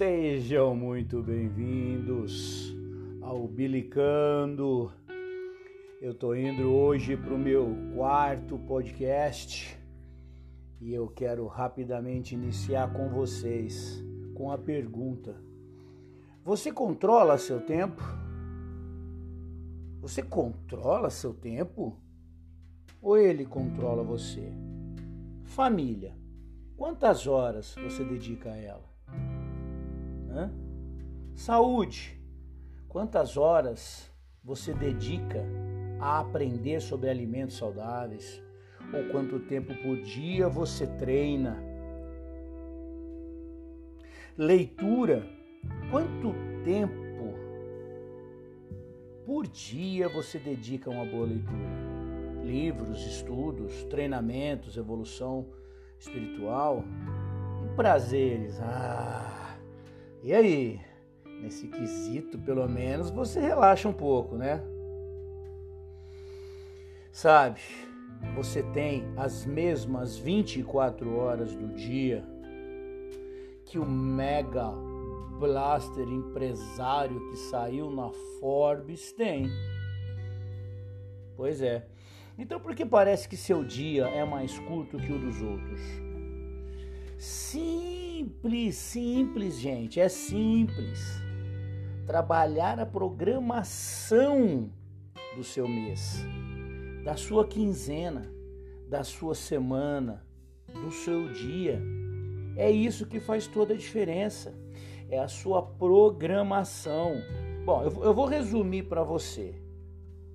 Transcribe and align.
Sejam 0.00 0.74
muito 0.74 1.22
bem-vindos 1.22 2.74
ao 3.20 3.46
Bilicando. 3.46 4.90
Eu 6.00 6.14
tô 6.14 6.34
indo 6.34 6.72
hoje 6.72 7.18
para 7.18 7.34
o 7.34 7.38
meu 7.38 7.76
quarto 7.94 8.58
podcast 8.60 9.78
e 10.80 10.94
eu 10.94 11.06
quero 11.06 11.46
rapidamente 11.46 12.34
iniciar 12.34 12.90
com 12.94 13.10
vocês 13.10 14.02
com 14.34 14.50
a 14.50 14.56
pergunta: 14.56 15.36
Você 16.42 16.72
controla 16.72 17.36
seu 17.36 17.60
tempo? 17.60 18.02
Você 20.00 20.22
controla 20.22 21.10
seu 21.10 21.34
tempo? 21.34 22.00
Ou 23.02 23.18
ele 23.18 23.44
controla 23.44 24.02
você? 24.02 24.50
Família. 25.44 26.16
Quantas 26.74 27.26
horas 27.26 27.74
você 27.74 28.02
dedica 28.02 28.52
a 28.52 28.56
ela? 28.56 28.89
Hã? 30.30 30.50
Saúde. 31.34 32.20
Quantas 32.88 33.36
horas 33.36 34.10
você 34.42 34.72
dedica 34.72 35.44
a 36.00 36.20
aprender 36.20 36.80
sobre 36.80 37.08
alimentos 37.08 37.56
saudáveis? 37.56 38.42
Ou 38.92 39.10
quanto 39.10 39.38
tempo 39.40 39.74
por 39.82 40.00
dia 40.02 40.48
você 40.48 40.86
treina? 40.86 41.56
Leitura. 44.36 45.24
Quanto 45.90 46.32
tempo 46.64 47.00
por 49.26 49.46
dia 49.46 50.08
você 50.08 50.38
dedica 50.38 50.90
a 50.90 50.92
uma 50.92 51.04
boa 51.04 51.26
leitura? 51.26 51.80
Livros, 52.42 53.06
estudos, 53.06 53.84
treinamentos, 53.84 54.76
evolução 54.76 55.46
espiritual 55.98 56.82
e 57.64 57.76
prazeres. 57.76 58.58
Ah, 58.60 59.39
e 60.22 60.32
aí? 60.32 60.80
Nesse 61.42 61.68
quesito, 61.68 62.38
pelo 62.38 62.68
menos, 62.68 63.10
você 63.10 63.40
relaxa 63.40 63.88
um 63.88 63.92
pouco, 63.92 64.36
né? 64.36 64.62
Sabe, 67.10 67.60
você 68.34 68.62
tem 68.62 69.04
as 69.16 69.44
mesmas 69.44 70.16
24 70.16 71.16
horas 71.16 71.54
do 71.54 71.68
dia 71.68 72.24
que 73.64 73.78
o 73.78 73.86
mega 73.86 74.70
blaster 75.38 76.06
empresário 76.06 77.18
que 77.30 77.36
saiu 77.36 77.90
na 77.90 78.10
Forbes 78.38 79.12
tem. 79.12 79.48
Pois 81.36 81.62
é. 81.62 81.86
Então 82.38 82.60
por 82.60 82.74
que 82.74 82.84
parece 82.84 83.28
que 83.28 83.36
seu 83.36 83.64
dia 83.64 84.06
é 84.08 84.24
mais 84.24 84.58
curto 84.60 84.98
que 84.98 85.12
o 85.12 85.18
dos 85.18 85.40
outros? 85.40 85.80
Simples, 88.20 88.76
simples, 88.76 89.58
gente, 89.58 89.98
é 89.98 90.06
simples. 90.06 91.22
Trabalhar 92.06 92.78
a 92.78 92.84
programação 92.84 94.70
do 95.34 95.42
seu 95.42 95.66
mês, 95.66 96.22
da 97.02 97.16
sua 97.16 97.46
quinzena, 97.46 98.30
da 98.90 99.02
sua 99.02 99.34
semana, 99.34 100.22
do 100.68 100.90
seu 100.90 101.32
dia. 101.32 101.80
É 102.56 102.70
isso 102.70 103.06
que 103.06 103.18
faz 103.18 103.46
toda 103.46 103.72
a 103.72 103.76
diferença. 103.76 104.52
É 105.08 105.18
a 105.18 105.26
sua 105.26 105.62
programação. 105.62 107.14
Bom, 107.64 107.84
eu 107.84 108.12
vou 108.12 108.26
resumir 108.26 108.82
para 108.82 109.02
você. 109.02 109.54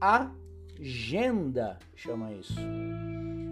Agenda, 0.00 1.80
chama 1.96 2.32
isso. 2.32 2.54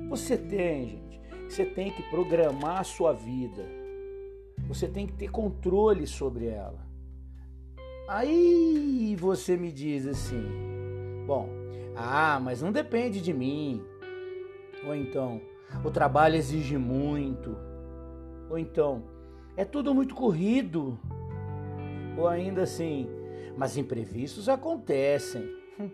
Você 0.09 0.37
tem, 0.39 0.89
gente, 0.89 1.21
você 1.49 1.65
tem 1.65 1.91
que 1.91 2.05
programar 2.11 2.79
a 2.79 2.85
sua 2.85 3.13
vida. 3.13 3.80
Você 4.71 4.87
tem 4.87 5.05
que 5.05 5.15
ter 5.15 5.29
controle 5.29 6.07
sobre 6.07 6.47
ela. 6.47 6.79
Aí 8.09 9.17
você 9.19 9.57
me 9.57 9.73
diz 9.73 10.07
assim: 10.07 10.45
bom, 11.27 11.49
ah, 11.97 12.39
mas 12.41 12.63
não 12.63 12.71
depende 12.71 13.21
de 13.21 13.33
mim. 13.33 13.83
Ou 14.87 14.95
então, 14.95 15.41
o 15.85 15.91
trabalho 15.91 16.37
exige 16.37 16.79
muito. 16.79 17.57
Ou 18.49 18.57
então, 18.57 19.03
é 19.57 19.65
tudo 19.65 19.93
muito 19.93 20.15
corrido. 20.15 20.97
Ou 22.17 22.29
ainda 22.29 22.63
assim, 22.63 23.09
mas 23.57 23.77
imprevistos 23.77 24.49
acontecem. 24.49 25.45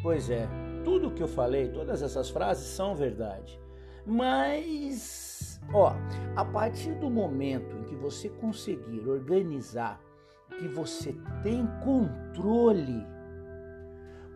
Pois 0.00 0.30
é, 0.30 0.48
tudo 0.84 1.10
que 1.10 1.22
eu 1.22 1.26
falei, 1.26 1.68
todas 1.68 2.02
essas 2.02 2.30
frases 2.30 2.68
são 2.68 2.94
verdade. 2.94 3.60
Mas, 4.06 5.31
ó, 5.72 5.94
a 6.36 6.44
partir 6.44 6.94
do 6.94 7.10
momento 7.10 7.76
em 7.76 7.84
que 7.84 7.94
você 7.94 8.28
conseguir 8.28 9.06
organizar, 9.08 10.00
que 10.58 10.68
você 10.68 11.14
tem 11.42 11.66
controle, 11.82 13.06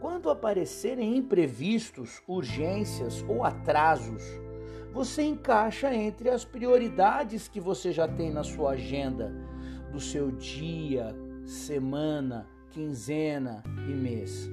quando 0.01 0.31
aparecerem 0.31 1.17
imprevistos, 1.17 2.23
urgências 2.29 3.25
ou 3.29 3.45
atrasos, 3.45 4.23
você 4.93 5.23
encaixa 5.23 5.93
entre 5.95 6.31
as 6.31 6.45
prioridades 6.45 7.49
que 7.49 7.61
você 7.61 7.93
já 7.93 8.07
tem 8.07 8.31
na 8.31 8.43
sua 8.43 8.73
agenda 8.73 9.33
do 9.93 10.01
seu 10.01 10.31
dia, 10.31 11.15
semana, 11.45 12.49
quinzena 12.71 13.63
e 13.89 13.93
mês. 13.93 14.49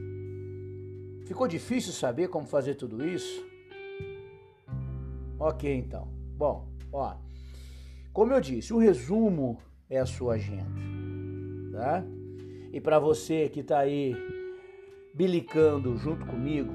Ficou 1.25 1.47
difícil 1.47 1.93
saber 1.93 2.27
como 2.27 2.45
fazer 2.45 2.75
tudo 2.75 3.05
isso? 3.05 3.45
Ok, 5.39 5.73
então. 5.73 6.22
Bom, 6.43 6.67
ó. 6.91 7.15
Como 8.11 8.33
eu 8.33 8.41
disse, 8.41 8.73
o 8.73 8.77
resumo 8.77 9.57
é 9.89 9.97
a 9.97 10.05
sua 10.05 10.33
agenda, 10.33 10.67
tá? 11.71 12.03
E 12.73 12.81
para 12.81 12.99
você 12.99 13.47
que 13.47 13.61
está 13.61 13.79
aí 13.79 14.13
bilicando 15.15 15.95
junto 15.95 16.25
comigo, 16.25 16.73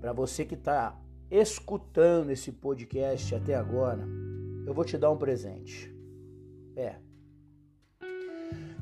para 0.00 0.12
você 0.12 0.44
que 0.44 0.56
está 0.56 1.00
escutando 1.30 2.30
esse 2.30 2.50
podcast 2.50 3.36
até 3.36 3.54
agora, 3.54 4.04
eu 4.66 4.74
vou 4.74 4.84
te 4.84 4.98
dar 4.98 5.12
um 5.12 5.16
presente. 5.16 5.88
É. 6.74 6.96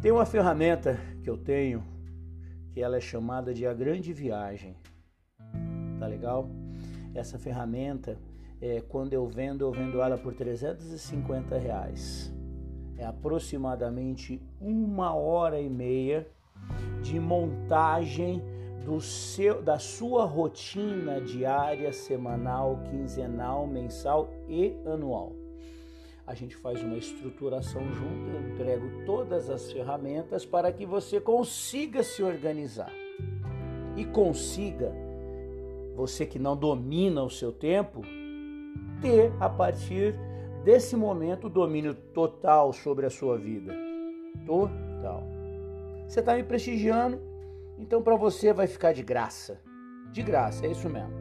Tem 0.01 0.13
uma 0.13 0.25
ferramenta 0.25 0.99
que 1.23 1.29
eu 1.29 1.37
tenho 1.37 1.85
que 2.73 2.81
ela 2.81 2.97
é 2.97 3.03
chamada 3.03 3.53
de 3.53 3.67
a 3.67 3.75
grande 3.75 4.15
viagem. 4.15 4.79
Tá 6.01 6.07
legal? 6.07 6.49
Essa 7.15 7.39
ferramenta, 7.39 8.19
é, 8.61 8.81
quando 8.81 9.13
eu 9.13 9.27
vendo, 9.27 9.63
eu 9.63 9.71
vendo 9.71 10.01
ela 10.01 10.17
por 10.17 10.35
350 10.35 11.59
reais. 11.59 12.33
É 12.97 13.05
aproximadamente 13.05 14.41
uma 14.61 15.15
hora 15.15 15.61
e 15.61 15.69
meia 15.69 16.27
de 17.03 17.21
montagem 17.21 18.43
do 18.85 19.01
seu, 19.01 19.63
da 19.63 19.79
sua 19.79 20.25
rotina 20.25 21.21
diária, 21.21 21.93
semanal, 21.93 22.81
quinzenal, 22.91 23.67
mensal 23.67 24.31
e 24.49 24.75
anual 24.87 25.33
a 26.27 26.35
gente 26.35 26.57
faz 26.57 26.83
uma 26.83 26.97
estruturação 26.97 27.83
junto, 27.93 28.31
eu 28.31 28.51
entrego 28.51 29.05
todas 29.07 29.49
as 29.49 29.71
ferramentas 29.71 30.45
para 30.45 30.73
que 30.73 30.85
você 30.85 31.21
consiga 31.21 32.03
se 32.03 32.23
organizar 32.23 32.93
e 33.97 34.05
consiga, 34.05 34.93
você 35.95 36.27
que 36.27 36.39
não 36.39 36.57
domina 36.57 37.23
o 37.23 37.31
seu 37.31 37.53
tempo, 37.53 38.03
ter 39.01 39.33
a 39.41 39.49
partir 39.49 40.15
desse 40.65 40.97
momento 40.97 41.47
o 41.47 41.51
domínio 41.51 41.95
total 41.95 42.73
sobre 42.73 43.07
a 43.07 43.11
sua 43.11 43.39
vida. 43.39 43.73
Total. 44.45 45.23
Você 46.09 46.21
está 46.21 46.35
me 46.35 46.43
prestigiando, 46.43 47.21
então 47.79 48.03
para 48.03 48.17
você 48.17 48.53
vai 48.53 48.67
ficar 48.67 48.93
de 48.93 49.03
graça. 49.03 49.61
De 50.13 50.23
graça, 50.23 50.67
é 50.67 50.71
isso 50.71 50.89
mesmo. 50.89 51.15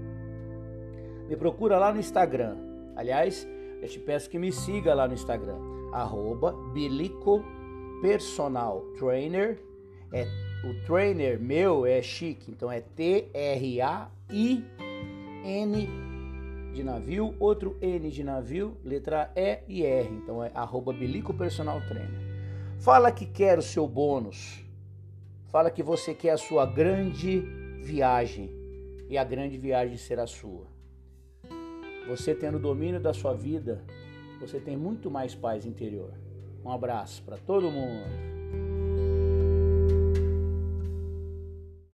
Me 1.28 1.36
procura 1.36 1.78
lá 1.78 1.92
no 1.94 2.00
Instagram. 2.00 2.56
Aliás, 2.96 3.48
eu 3.82 3.88
te 3.88 4.00
peço 4.00 4.30
que 4.30 4.40
me 4.40 4.52
siga 4.52 4.94
lá 4.94 5.08
no 5.08 5.14
Instagram, 5.14 5.58
arroba 5.92 6.54
Bilico 6.74 7.44
Personal 8.02 8.82
Trainer. 8.98 9.60
É, 10.12 10.26
o 10.64 10.86
trainer 10.86 11.40
meu 11.40 11.86
é 11.86 12.02
chique, 12.02 12.52
então 12.52 12.72
é 12.72 12.82
T-R-A-I-N 12.82 13.36
de 16.76 16.84
navio, 16.84 17.34
outro 17.40 17.78
N 17.82 18.12
de 18.12 18.24
navio, 18.24 18.78
letra 18.84 19.32
E 19.36 19.60
e 19.68 19.84
R. 19.84 20.10
Então 20.10 20.44
é 20.44 20.52
arroba 20.54 20.92
Bilico 20.92 21.34
Personal 21.34 21.80
Trainer. 21.88 22.20
Fala 22.80 23.12
que 23.12 23.26
quer 23.26 23.58
o 23.58 23.62
seu 23.62 23.88
bônus. 23.88 24.64
Fala 25.46 25.72
que 25.72 25.82
você 25.82 26.14
quer 26.14 26.32
a 26.32 26.38
sua 26.38 26.66
grande 26.66 27.40
viagem. 27.82 28.52
E 29.10 29.18
a 29.18 29.24
grande 29.24 29.58
viagem 29.58 29.98
será 29.98 30.28
sua. 30.28 30.68
Você 32.08 32.36
tendo 32.36 32.60
domínio 32.60 33.00
da 33.00 33.14
sua 33.14 33.34
vida, 33.34 33.82
você 34.40 34.60
tem 34.60 34.76
muito 34.76 35.10
mais 35.10 35.34
paz 35.34 35.66
interior. 35.66 36.12
Um 36.64 36.72
abraço 36.72 37.24
para 37.24 37.38
todo 37.38 37.72
mundo. 37.72 38.35